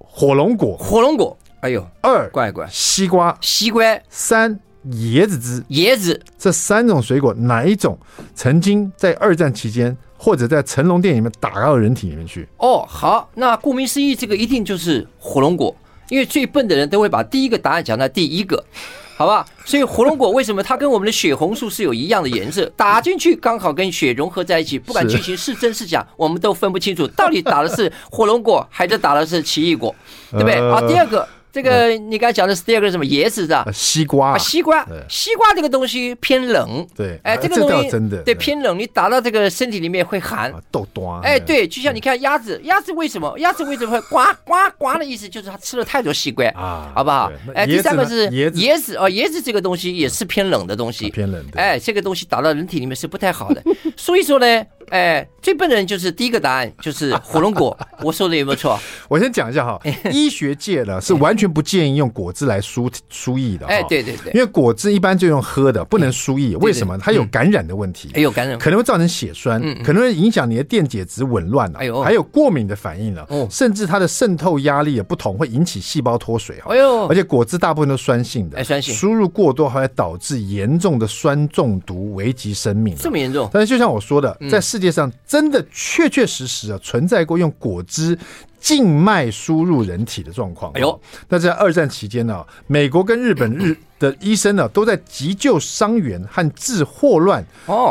[0.00, 1.38] 火龙果，火龙果。
[1.60, 4.58] 哎呦，二乖乖，西瓜，西瓜，三。
[4.92, 7.98] 椰子汁，椰子这三种水果哪一种
[8.34, 12.48] 曾经在二战期间或者在成龙电影里面打到人体里面去？
[12.56, 15.74] 哦，好，那顾名思义，这个一定就是火龙果，
[16.08, 18.64] 因为最笨的人都会把第一个答案讲在第一个，
[19.16, 19.44] 好吧？
[19.66, 22.64] 所以火龙果为什么它跟我们的血红素是有一样的颜色？
[22.74, 29.94] 打进去刚好跟血融合在一起，不管剧情是真是假， 我们都分不清楚到底打的是火龙果还是打的是奇异果，
[30.30, 30.58] 对不对？
[30.70, 31.28] 好，第二个。
[31.52, 33.04] 这个你刚才讲的是第二个是什么？
[33.06, 33.66] 椰子是吧？
[33.72, 40.52] 西瓜，西瓜，西瓜这个东西偏冷，对，哎，这个东西真的对偏冷，你打到这个身体里面会寒，
[41.22, 43.36] 哎，对，就像你看鸭子，鸭子为什么？
[43.38, 47.32] 鸭子为什么会呱呱呱的意思就是它吃了太多西瓜啊，好不好？
[47.54, 48.96] 哎，第三个是椰子。
[48.96, 53.62] 哦，椰子这个东西也是偏冷的东西，偏冷的，哎，这个东西打到人体里面是不太好的，
[53.96, 54.64] 所以说呢。
[54.90, 57.76] 哎，最笨的人就是第一个答案，就是火龙果。
[58.02, 58.78] 我说的有没有错？
[59.08, 59.80] 我先讲一下哈，
[60.12, 63.66] 医学界呢是完全不建议用果汁来输输液的。
[63.66, 66.56] 哎，对对对，因为果汁一般就用喝的，不能输液。
[66.56, 66.98] 为什么？
[66.98, 71.70] 它有感染的问题，有感染，可能会造成血栓，可能会影响你的电解质紊乱。
[71.76, 76.56] 哎呦，还有过敏的反应了，甚至它的渗透压力也不同，会引起细胞脱水。
[76.66, 82.96] 哎呦，而且果汁大部分都酸性的，哎，酸性，输入过多还会导致严重的酸中毒，危及生命。
[82.96, 83.48] 这么严重？
[83.52, 85.64] 但是就像我说的，在世界上真的。
[85.70, 88.18] 确确实实啊，存在过用果汁
[88.58, 90.72] 静脉输入人体的状况。
[90.72, 97.44] 哎呦，那在二战期间呢，美国跟日本日的医生呢，都在急救伤员和治霍乱、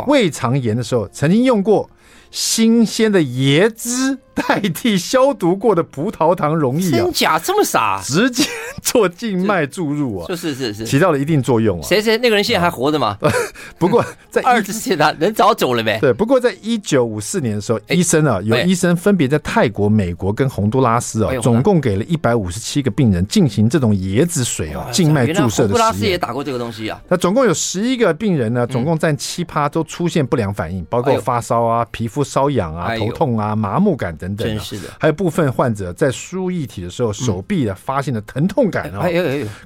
[0.07, 1.89] 胃肠炎的时候，曾经用过
[2.31, 4.17] 新鲜的椰汁。
[4.33, 8.01] 代替消毒过的葡萄糖溶液啊，真假这么傻？
[8.03, 8.45] 直接
[8.81, 11.83] 做静脉注入啊，就是是是，起到了一定作用啊。
[11.85, 13.17] 谁谁那个人现在还活着吗？
[13.77, 15.99] 不过在 二次世界大战人早走了呗。
[15.99, 25.69] 对，不过在一九五四年的时候，医生啊，有医生分别在泰国、美国跟洪都拉斯啊，总共给了一百五十七个病人进行这种椰子水啊静脉注射的。
[25.69, 27.01] 洪都拉斯也打过这个东西啊。
[27.07, 34.47] 那总共有十一个病人呢，总共占七趴都出现不良反应，包括发烧啊、皮肤瘙痒啊、头痛啊、麻木感等等。
[34.47, 34.89] 真是的。
[34.99, 39.07] 还有部分患者在输液体的时候，手臂的发现了疼痛感啊，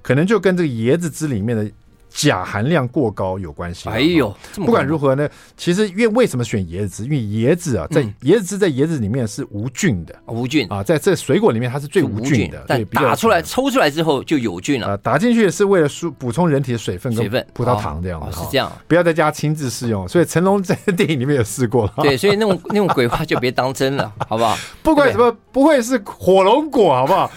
[0.01, 1.69] 可能就跟这个椰子汁里面的。
[2.13, 3.89] 钾含量过高有关系。
[3.89, 7.03] 哎呦，不管如何呢，其实因为为什么选椰子？
[7.03, 12.63] 因为椰子啊，在椰子汁在椰子里面是无菌的，无菌啊，在这水果里面它是最无菌的。
[12.67, 14.97] 但打出来抽出来之后就有菌了啊！
[14.97, 18.39] 打进去是为了输补充人体的水分跟葡萄糖这样子。
[18.39, 20.07] 是这样，不要在家亲自试用。
[20.07, 21.93] 所以成龙在电影里面有试过了。
[22.03, 24.55] 对， 所以那种那种鬼话就别当真了，好不好？
[24.83, 27.31] 不管什么，不会是火龙果，好不好？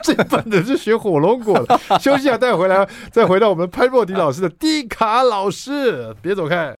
[0.04, 1.78] 最笨的是学火龙果的。
[2.00, 6.74] 休息一下，待会回来再回到我们潘若迪老师的迪卡老师，别走开。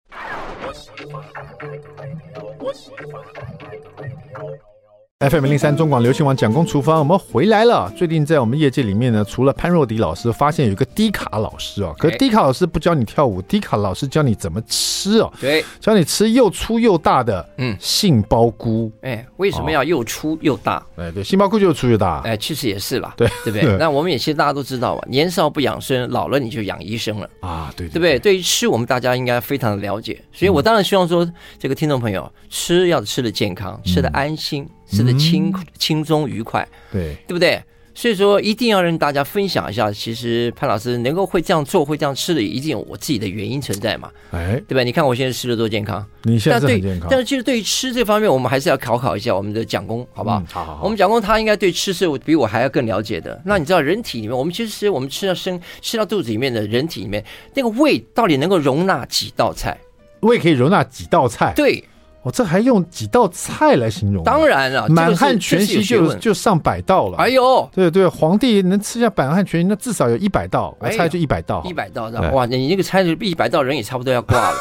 [5.28, 7.92] FM 零三中广流行网蒋公厨房，我们回来了。
[7.94, 11.94] 最近在我们业界里面呢，除了潘若迪老师，发现有一个低卡老师哦。
[11.98, 15.30] 可是迪卡老师不教你跳舞，低卡老师教你怎么吃哦。
[15.38, 18.90] 对，教你吃又粗又大的嗯杏鲍菇。
[19.02, 20.82] 哎，为什么要又粗又大？
[20.96, 22.22] 哎，对，杏鲍菇就是粗又大。
[22.24, 23.64] 哎，其实也是啦，对对不对？
[23.76, 27.70] 那我们也其实大家都知道嘛，年少不养生，老了你就养医生了啊。
[27.76, 28.18] 对对不对？
[28.18, 30.18] 对于吃，我们大家应该非常的了解。
[30.32, 34.66] 所以我当然希望说，这个听众朋友吃要吃的健康，吃的安心。
[34.90, 37.62] 吃的轻轻松愉快，对对不对？
[37.92, 39.92] 所以说一定要让大家分享一下。
[39.92, 44.08] 其实潘老师能够会这样做，会这样吃的，一定有我自己的原因存在嘛？
[44.30, 44.82] 哎，对吧？
[44.82, 47.08] 你看我现在吃的多健康，你现在很健康。
[47.10, 50.42] 但是其实对于吃这方面，我们还是要考考一下我们的蒋工，好不好？
[50.48, 50.84] 好好好。
[50.84, 53.38] 我们蒋工他应该对吃是比我还要更了解的。
[53.44, 57.22] 那你知道人体里面，我们其实我们吃到生吃到肚子里面的人体里面，
[57.54, 59.76] 那个胃到底能够容纳几道菜？
[60.20, 61.52] 胃可以容纳几道菜？
[61.56, 61.84] 对。
[62.22, 64.22] 哦，这还用几道菜来形容？
[64.24, 67.16] 当然了，满汉全席就就上百道了。
[67.16, 71.62] 哎呦，对对，皇帝能吃下满汉全席，那至少有一百道，我猜就一百道。
[71.64, 74.56] 一百道，哇，你那个猜就一百道，人也差不多要挂了。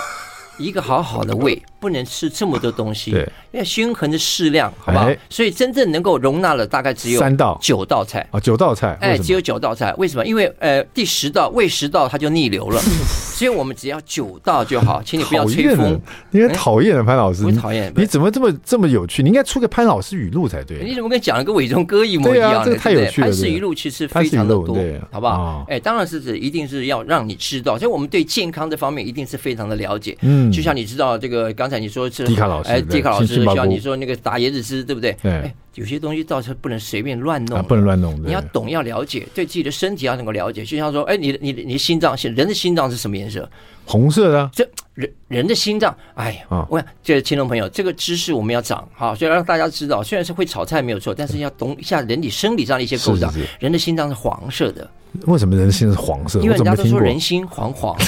[0.59, 5.09] 一个好好的胃 不能吃这么多东西，对，要均衡的适量，好吧？
[5.29, 9.93] 所以真正能够容纳了大概只有三道、九道菜啊，九道菜，哎，只有九道菜。
[9.97, 10.25] 为什么？
[10.25, 12.81] 因为呃，第十道、胃十道它就逆流了，
[13.33, 15.97] 所以我们只要九道就好，请你不要吹风。
[16.31, 17.93] 你很讨厌的潘老师，不讨厌？
[17.95, 19.23] 你怎么这么这么有趣？
[19.23, 20.83] 你应该出个潘老师语录才对。
[20.83, 22.61] 你怎么跟讲了个伟忠哥一模一样？
[22.65, 23.27] 这个太有趣了。
[23.27, 24.77] 潘氏语录其实非常的多，
[25.11, 25.65] 好不好？
[25.69, 30.17] 哎，当然是指一定是要让你知道，所以我们对健康这方面一定是非常的了解。
[30.19, 31.69] 嗯，就像你知道这个刚。
[31.69, 35.15] 才你说是迪卡老师，哎，迪卡老师需要你说那个打椰子汁，对不对？
[35.21, 38.13] 对，有些东西倒是不能随便乱弄，不能乱弄。
[38.21, 40.65] 你要懂，要了解，对自己的身体要能够了解。
[40.65, 43.49] 就像说，哎，你你你心脏，人的心脏是什么颜色？
[43.85, 44.49] 红色的。
[44.53, 53.31] 这人人的心脏，哎呀，我讲这个听众朋友，这个知识我们要长哈，所以让大家知道，虽然是会炒菜没有错，但是要懂一下人体生理上的一些构造。
[53.59, 54.85] 人的心脏是黄色的。
[55.25, 56.39] 为什么人的心是黄色？
[56.41, 57.97] 因为人家都说人心惶惶。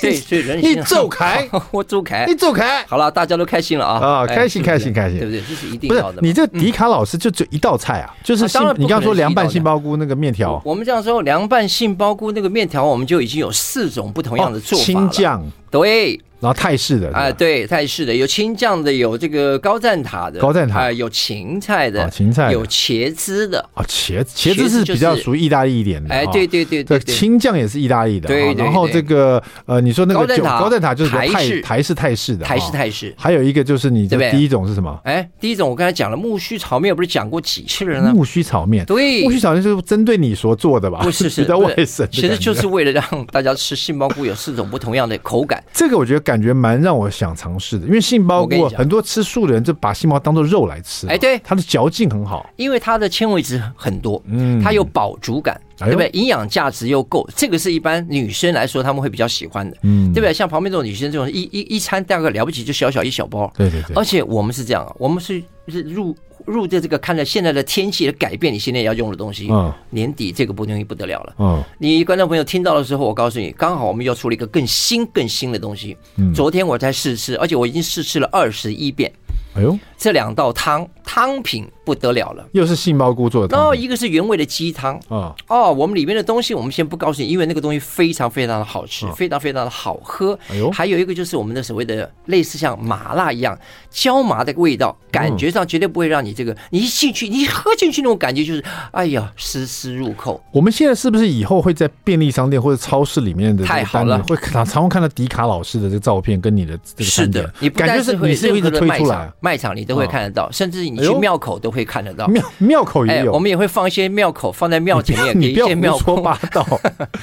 [0.00, 0.70] 对，所以人心。
[0.78, 2.84] 你走开，我走开，你走开。
[2.84, 3.98] 好了，大家都开心了啊！
[3.98, 5.40] 啊，开心，开心，开心，对不对？
[5.40, 6.20] 这是一定要的。
[6.20, 8.60] 不是你这迪卡老师就只一道菜啊，就是杏。
[8.76, 10.60] 你刚刚说凉拌杏鲍菇那个面条。
[10.64, 14.84] 我们这样说，凉拌杏鲍菇那个面条，我们就已经有四种不同样的做法了。
[14.84, 16.20] 青酱，对。
[16.40, 23.66] 然后泰式的啊，对，泰式的有青酱的，有这个高赞塔的，高赞塔，有芹菜的，芹菜有茄子的。
[23.72, 31.62] 啊，茄茄子是比较属于意大利一点的，哎，对对对对，青酱也是意大利的，对，然后这个呃，你说那个高赞塔就是台式。
[31.62, 35.00] 台式泰式的，台式泰式，还有一个就是你这第一种是什么？
[35.04, 38.12] 哎，第一种我刚才讲了木须炒面，不是讲过几次了呢？
[38.14, 41.00] 木须炒面，对，木须炒面就是针对你所做的吧？
[41.02, 45.63] 不是，是 在外省，其实就是为了让大家吃杏鲍菇有四种不同样的口感。
[45.72, 47.10] 这个我觉得感觉蛮让我。
[47.14, 56.08] 想尝试的，因为杏鲍菇很多吃素的人就把杏鲍当做肉来吃，哎，对，它的嚼劲很好，因为它的纤维质很多，嗯，它有饱足感，对不对？
[56.12, 60.32] 营养价值又够，这个是一般女生来说他们会比较喜欢的，嗯，对不对？
[60.32, 66.16] 像旁边这种女生，这种一一一餐大概了不起就小小一小包，对对对，而且我们是这样，我们是是入。
[66.46, 79.10] 入的这个看着现在的天气的改变，你现在要用的东西，嗯，年底这个不东西不得了了，嗯，你观众朋友听到的时候，我告诉你，刚好我们要出了一个更新更新的东西，嗯，昨天我才试吃，而且我已经试吃了二十一遍，
[79.54, 81.68] 哎呦，这两道汤汤品。
[81.84, 83.58] 不得了了，又是杏鲍菇做的汤。
[83.58, 84.98] 然后一个是原味的鸡汤。
[85.10, 90.32] 啊，哦，我们里面的东西我们先不告诉你，因为那个东西非常非常的好吃，非常非常的好喝。
[90.48, 93.58] 哎呦，还有一个就是我们的所谓的类似像麻辣一样
[93.90, 100.42] 椒麻的味道，感觉上绝对不会让你这个你一进去，你一喝进去那种感觉就是哎呀，丝丝入扣。
[100.52, 112.26] 我们现在是不是以后会在便利商店或者超市里面的太好了，会常常会看到迪卡老师的这个照片跟你的这个是的，你感觉是你是一直推出来卖场你都会看得到，甚至你去庙口都会看得到。
[112.28, 116.66] 庙庙口也有，我们也会放一些庙口放在庙前面，给一些庙说八道。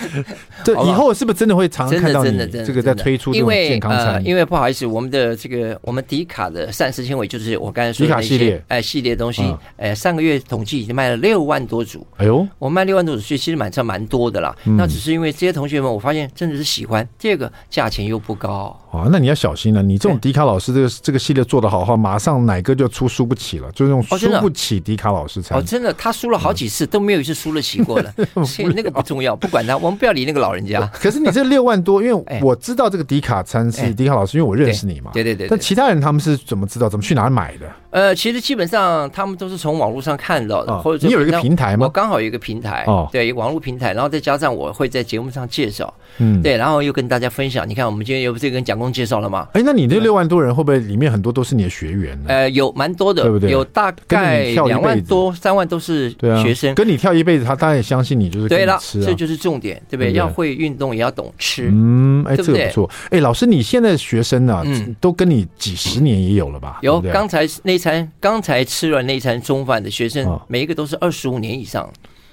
[0.64, 4.24] 对，以后是不是真的会常常看到你这个在推出这种健康餐？
[4.26, 9.44] 因为不好意思，我们的这个我们迪卡的膳食纤维就是我刚才说的那些哎系列东西，
[9.78, 12.06] 哎上个月统计已经卖了六万多组。
[12.18, 14.56] 哎呦，我卖六万多组，所以其实蛮上蛮多的啦。
[14.78, 18.78] 那只是因为这些同学们，我发现真的是喜欢，第二个价钱又不高。
[18.92, 19.82] 啊，那你要小心了。
[19.82, 25.56] 你这种迪卡老师这个这个系列做的好的话，马上奶哥就出输不起了，就是用输不起迪卡老师才。
[25.56, 28.14] 哦，真的，他输了好几次都没有一次输得起过了。
[28.46, 30.86] 所以那个不重要，不管他，我们不要理那个老人家。
[30.94, 35.12] 可是你这六万多， 因为我知道这个迪卡餐是迪卡老师，因为我认识你嘛。
[35.14, 35.48] 对对对。
[35.48, 36.90] 但其他人他们是怎么知道？
[36.90, 37.68] 怎么去哪买的？
[37.92, 41.86] 呃，其实基本上他们都是从网络上看到的，哦、或者你有一个平台吗？
[41.86, 47.68] 我刚好有一个平台，哦，对，一个网络平台，然后再加上我会在节目上介绍，嗯，对，然后又跟大家分享。
[47.68, 49.48] 你看，我们今天又不是跟蒋工介绍了吗？
[49.54, 52.30] 哎，那你这六万多人会不会里面很多都是你的学员呢？
[52.30, 53.52] 呃，有蛮多的，对不对？
[53.52, 56.10] 有大概两万多、三万都是
[56.42, 60.14] 学生，跟你跳一辈子，他当然也相信你，就是对了，这就是重点，对不对？
[60.14, 62.90] 要会运动，也要懂吃，嗯，哎，这个不错。
[63.10, 66.80] 哎，老师，你现在学生呢，嗯都跟你几十年也有了吧？
[66.82, 68.62] 有，刚才那餐，刚才。
[68.64, 71.84] 吃了那餐中饭的学生，每一个都是二十五年以上。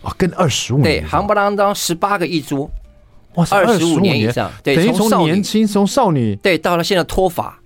[0.03, 2.71] 啊，跟二十五年对，行不啷当十八个一桌，
[3.35, 4.17] 哇，二十五年。
[4.17, 6.37] 以上，对，从年轻从少女。
[6.37, 7.59] 对到了现在脱发，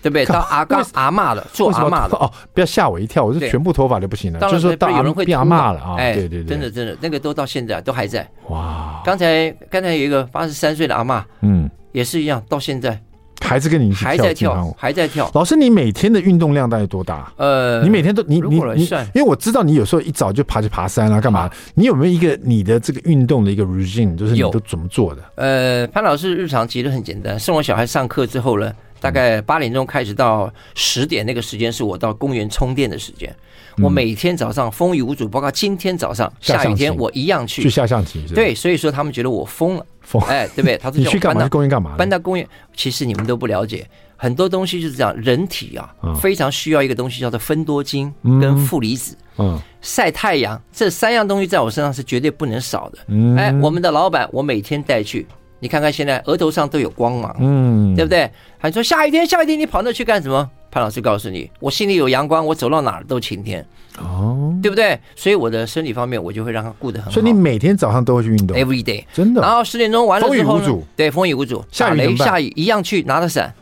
[0.00, 0.24] 对不对？
[0.26, 2.10] 到阿刚阿嬷了，做阿嬷了。
[2.12, 8.30] 哦，不要吓我一跳，我是全部脱发就不行了，就是说到有人会变阿嬷了啊，对对对，真的真的那个都到现在都还在。
[8.50, 9.02] 哇。
[9.04, 13.00] 刚才刚才有一个八十三岁的阿嬷，嗯，也是一样，到现在。
[13.40, 15.30] 孩子跟你一起还在跳，还在跳。
[15.34, 17.32] 老师，你每天的运动量大概多大？
[17.36, 21.50] 呃，你每天都你你你，因为我知道你有时候一早就爬去爬山啊，干嘛？
[21.74, 25.22] 你有没有一个你的这个运动的一个 routine，就是你都怎么做的？
[25.36, 33.34] 呃，潘老师日常其实很简单，送我小孩上课之后呢，大概八点钟开始到十点那个时间是我到公园充电的时间。
[33.82, 38.24] 我每天早上风雨无阻，包括今天早上下雨天我一样去去下象棋。
[38.34, 39.86] 对，所以说他们觉得我疯了。
[40.00, 40.78] 疯哎，对 不对？
[40.78, 41.48] 他说你去干嘛？
[41.48, 41.94] 公园干嘛？
[41.96, 43.86] 搬到公园，其实你们都不了解，
[44.16, 45.14] 很多东西就是这样。
[45.16, 49.16] 人体啊，非常需要一个东西叫做芬多精跟负离子。
[49.38, 52.98] 嗯，晒太阳这三样东西在我身上是绝对不能少的。
[53.08, 55.26] 嗯，哎，我们的老板，我每天带去，
[55.58, 58.30] 你看看现在额头上都有光芒，嗯，对不对？
[58.56, 60.48] 还说下雨天，下雨天你跑那去干什么？
[60.76, 63.66] 潘老师告诉你，我心里有阳光，我走到哪儿都晴天。
[63.98, 65.00] 哦，对不对？
[65.14, 67.12] 所以我的身体方面，我就会让他顾得很好。
[67.12, 69.40] 所以你每天早上都会去运动，every day，真的。
[69.40, 73.54] 然后十点钟完了之后，风雨无阻，对，风雨无阻，下雨下雨一样去拿着伞。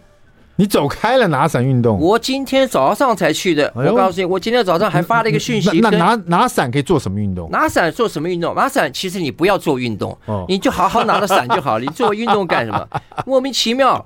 [0.56, 1.98] 你走开了拿伞运动？
[1.98, 3.72] 我今天早上才去的。
[3.74, 5.80] 我告诉你，我今天早上还发了一个讯息。
[5.80, 7.50] 那拿拿伞可以做什么运动？
[7.50, 8.54] 拿伞做什么运动？
[8.54, 10.16] 拿伞其实你不要做运动，
[10.48, 11.80] 你就好好拿着伞就好了。
[11.84, 12.86] 你做运动干什么？
[13.26, 14.04] 莫名其妙，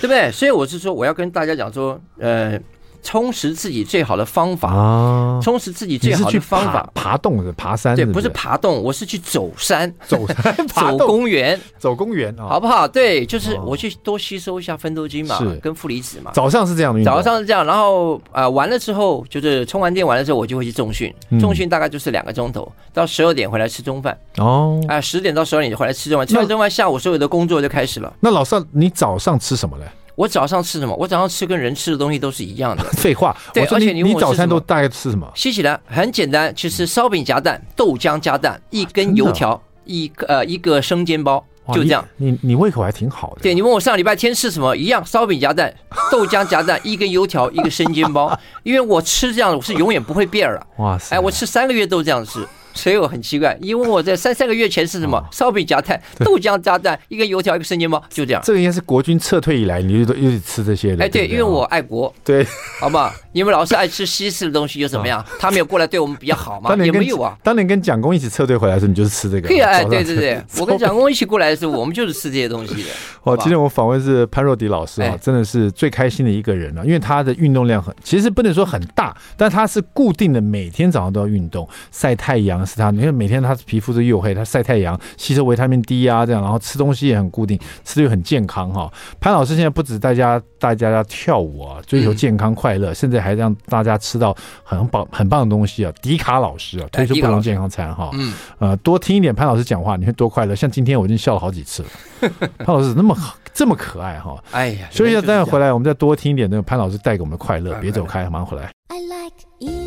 [0.00, 0.30] 对不对？
[0.30, 2.58] 所以我是说，我要跟大家讲说，呃。
[3.02, 5.40] 充实自己最好的方法啊！
[5.42, 12.86] 充实自己最好的方法，爬洞是爬山，对，不是爬洞，我是去走山， 走山， 走公园，走公园，好不好？
[12.86, 16.30] 对，就是我去多吸收一下分多精嘛，跟负离子嘛。
[16.34, 24.18] 早上是这样的，早上是这样，然后呃完了之后，就是充完电完了之后，我就会去重训，重训大概就是两个钟头，到十二点回来吃中饭。
[24.38, 28.12] 哦，哎，十点到十二点就回来吃中饭，吃完中饭下午所有的工作就开始了。
[28.20, 29.84] 那老师，你早上吃什么嘞？
[30.18, 30.92] 我早上吃什么？
[30.96, 32.82] 我早上吃跟人吃的东西都是一样的。
[32.98, 35.30] 废话，对，而且你你早餐都大概吃什么？
[35.36, 42.04] 吸起来很简单，其实烧饼夹蛋，豆浆加蛋，一根油条，一个呃一个生煎包，就这样。
[42.16, 43.42] 你你胃口还挺好的。
[43.42, 44.76] 对，你问我上礼拜天吃什么？
[44.76, 45.72] 一样，烧饼夹蛋，
[46.10, 48.36] 豆浆夹蛋，一根油条， 一个生煎包。
[48.64, 50.66] 因为我吃这样，我是永远不会变了。
[50.78, 51.14] 哇塞！
[51.14, 52.44] 哎，我吃三个月都这样吃。
[52.78, 58.40] 所以我很奇怪，因为我在三三个月前是什么烧饼夹蛋、豆浆加蛋，一个油条，一个生煎包，就这样。
[58.44, 61.04] 这个应该是国军撤退以来，你就都又吃这些的。
[61.04, 62.46] 哎，对，因为我爱国，对，
[62.78, 63.12] 好不好？
[63.38, 65.24] 你们老是爱吃西式的东西又怎么样？
[65.38, 66.74] 他们有过来对我们比较好吗？
[66.84, 67.36] 也没有啊。
[67.42, 69.48] 当年跟蒋公一起撤退回来的时候，你就是吃这个。
[69.48, 72.88] 对啊，哎，对对对， 我跟蒋公一起过来的时候，我们就是吃这些东西的。
[73.24, 83.48] 哦，今天我访问是潘若迪老师啊，真的是最开心的一个人了，因为他的运动量很，其实不能说很大，但他是固定的，每天早上都要运动，晒太阳是他，因为每天他。
[83.48, 88.92] 他皮肤是黝黑，他晒太阳，吸收维他命 D 啊，这样，然后吃东西也很固定，吃的又很健康哈。
[89.18, 95.92] 潘老师现在不止大家大家要跳舞啊，追求健康快乐，甚至还让大家吃到很棒很棒的东西啊。
[96.02, 100.54] 迪卡老师啊，推出不同健康餐哈，嗯，呃，多听一点潘老师讲话，你会多快乐。
[100.54, 101.88] 像今天我已经笑了好几次了，
[102.58, 103.16] 潘老师那么
[103.52, 108.70] 这么可爱哈，哎呀，所以要待会回来，我们再多听一点那个潘老师带给我们的快乐，别走开，马上回来。
[108.88, 109.77] I like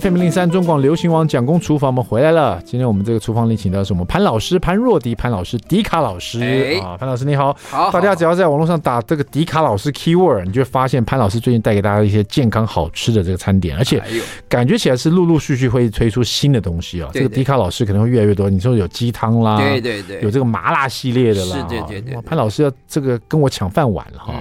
[0.00, 2.60] FM 零三中广流行王蒋公厨房，我们回来了。
[2.64, 7.56] 今天我们这个厨房里请到的是我们潘老师潘若迪潘老师迪卡老师、欸、啊，潘老师你好。
[7.70, 14.02] 好，大家只要在网络上打这个迪卡老师 keyword，你就会发现潘老师最近带给大家一些健康好吃的这个餐点，而且
[14.48, 17.08] 感觉起来是陆陆续续会推出新的东西啊。
[17.12, 18.50] 这个迪卡老师可能会越来越多。
[18.50, 22.20] 你说有鸡汤啦，对对对，有这个麻辣系列的啦，是对对对。
[22.22, 24.34] 潘老师要这个跟我抢饭碗了哈。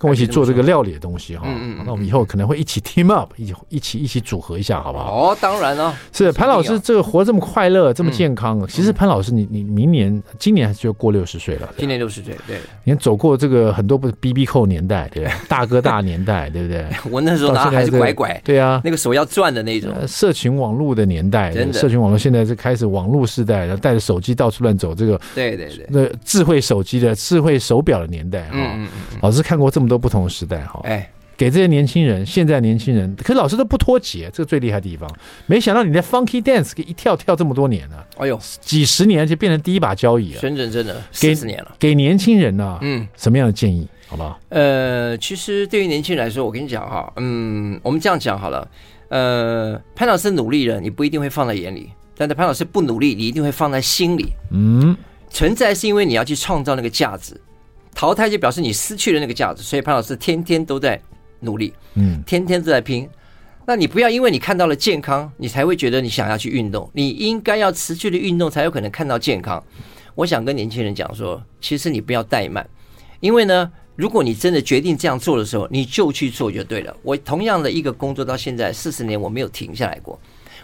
[0.00, 1.46] 跟我一起做这个料理的东西哈，
[1.84, 5.12] 那我们以后可能会一起 team up，一起一起一起组合一下，好不好？
[5.12, 5.94] 哦，当然了。
[6.10, 8.66] 是潘老师这个活这么快乐，这么健康。
[8.66, 11.68] 其实潘老师，你你明年今年就过六十岁了。
[11.76, 12.58] 今年六十岁，对。
[12.82, 15.28] 你看走过这个很多不是 BB 扣年代，对？
[15.46, 16.86] 大哥大年代，对不对？
[17.12, 19.92] 我那时候拿还是拐拐，对啊，那个手要转的那种。
[20.08, 28.56] 社群网络的年代，社群网络现在是开始网络时代，然后带着手机到处乱走，这个对对对，那智慧手机的智慧手表的年代哈。
[29.20, 30.80] 老师看过这么都不同的时代哈。
[30.84, 31.10] 哎。
[31.36, 35.10] 给这些年轻人，现在年轻人，可是老师都不脱节，这个最厉害的地方。
[35.46, 40.40] 没想到你在 Funky Dance 给一跳跳这么多年了，哎呦，几十年就变成第一把交椅了。
[40.42, 41.74] 真的真的，四十年了。
[41.78, 43.88] 给年轻人呢、啊，嗯，什么样的建议？
[44.06, 44.38] 好不好？
[44.50, 48.70] 呃，其实对于年轻人来说，我跟你讲哈，嗯，我们这样讲好了。
[49.08, 51.88] 呃，潘老师努力了，你不一定会放在眼里；
[52.18, 54.26] 但是潘老师不努力，你一定会放在心里。
[54.50, 54.94] 嗯，
[55.30, 57.40] 存在是因为你要去创造那个价值，
[57.94, 59.62] 淘汰就表示你失去了那个价值。
[59.62, 61.00] 所以潘老师天天都在。
[61.42, 63.08] 努力，嗯，天天都在拼。
[63.64, 66.90] 那你不要因为你看到了健康，你才会觉得你想要去运动。
[66.92, 69.64] 你应该要持续的运动，才有可能看到健康。
[70.14, 72.68] 我想跟年轻人讲说，其实你不要怠慢，
[73.20, 76.94] 因为呢，如果你真的决定这样做的时候，你就去做就对了。
[77.02, 80.20] 我同样的一个工作到现在四十年，我没有停下来过，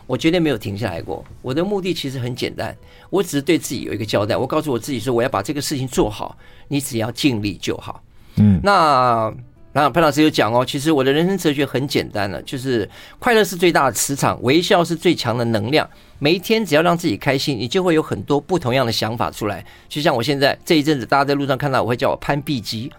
[0.07, 1.25] 我绝对没有停下来过。
[1.43, 2.77] 我的目的其实很简单，
[3.11, 4.37] 我只是对自己有一个交代。
[4.37, 6.37] 我告诉我自己说，我要把这个事情做好，
[6.69, 8.03] 你只要尽力就好。
[8.37, 9.33] 嗯，那。
[9.73, 12.89] 那潘老师有讲哦，其实我的人生哲学很简单了，就是
[13.19, 15.87] 快乐是最大的磁场，微笑是最强的能量。
[16.19, 19.63] 每一天只要让自己开心，你就会有很多不同样的想法出来。
[19.87, 22.91] 就像我现在这一阵子，大家在路上看到我会叫我潘碧姬。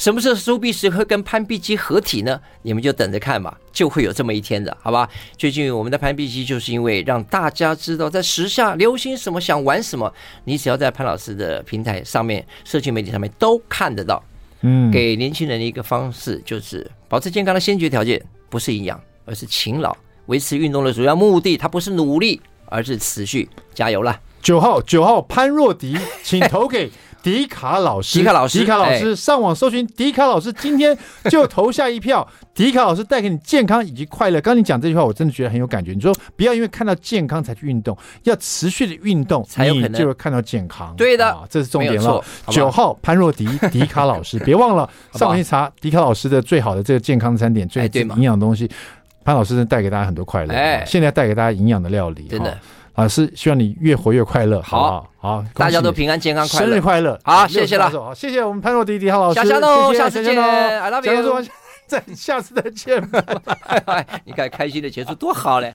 [0.00, 2.40] 什么时候苏碧石会跟潘碧姬合体呢？
[2.62, 5.06] 你们就等着看吧，就会有这么一天的，好吧？
[5.36, 10.10] 最近我们的潘碧姬就是因为让大家知道在时下流行什么，想玩什么，
[10.44, 14.24] 你只要在潘老师的平台上面、社群媒体上面都看得到。
[14.62, 19.94] 嗯，给年轻人的一个方式就是保持健康的先决条件不是营养，而是勤劳。
[20.28, 23.46] 维持运动的主要目的，它不是努力，而是持续。
[23.74, 24.18] 加油啦！
[24.40, 26.90] 九号，九号潘若迪，请投给。
[27.22, 30.96] 迪卡老师，迪卡老师，迪卡老师，上网搜寻迪卡老师，今天
[31.30, 32.26] 就投下一票。
[32.54, 34.40] 迪卡老师带给你健康以及快乐。
[34.40, 35.92] 刚你讲这句话，我真的觉得很有感觉。
[35.92, 40.94] 你说不要因为看到健康才去运动，要持续的运动才有可能就会看到健康。
[40.96, 42.22] 对的，这是重点了。
[42.48, 48.70] 九号潘若迪，迪卡老师， 别忘了上网一查迪卡老师的最好的这个健康餐点，最营养的东西。
[49.22, 50.54] 潘老师带给大家很多快乐。
[50.54, 52.58] 哎，现在带给大家营养的料理，真的。
[52.96, 61.42] 老师，希望你越活越快乐，好好，好，大家都平安健康，快乐，生日快乐，好，谢谢了，好，谢谢我们潘若迪迪浩老师，下下喽，下次见，I love you，
[61.90, 63.02] 再下次再见，
[64.24, 65.68] 你看开心的结束多好嘞。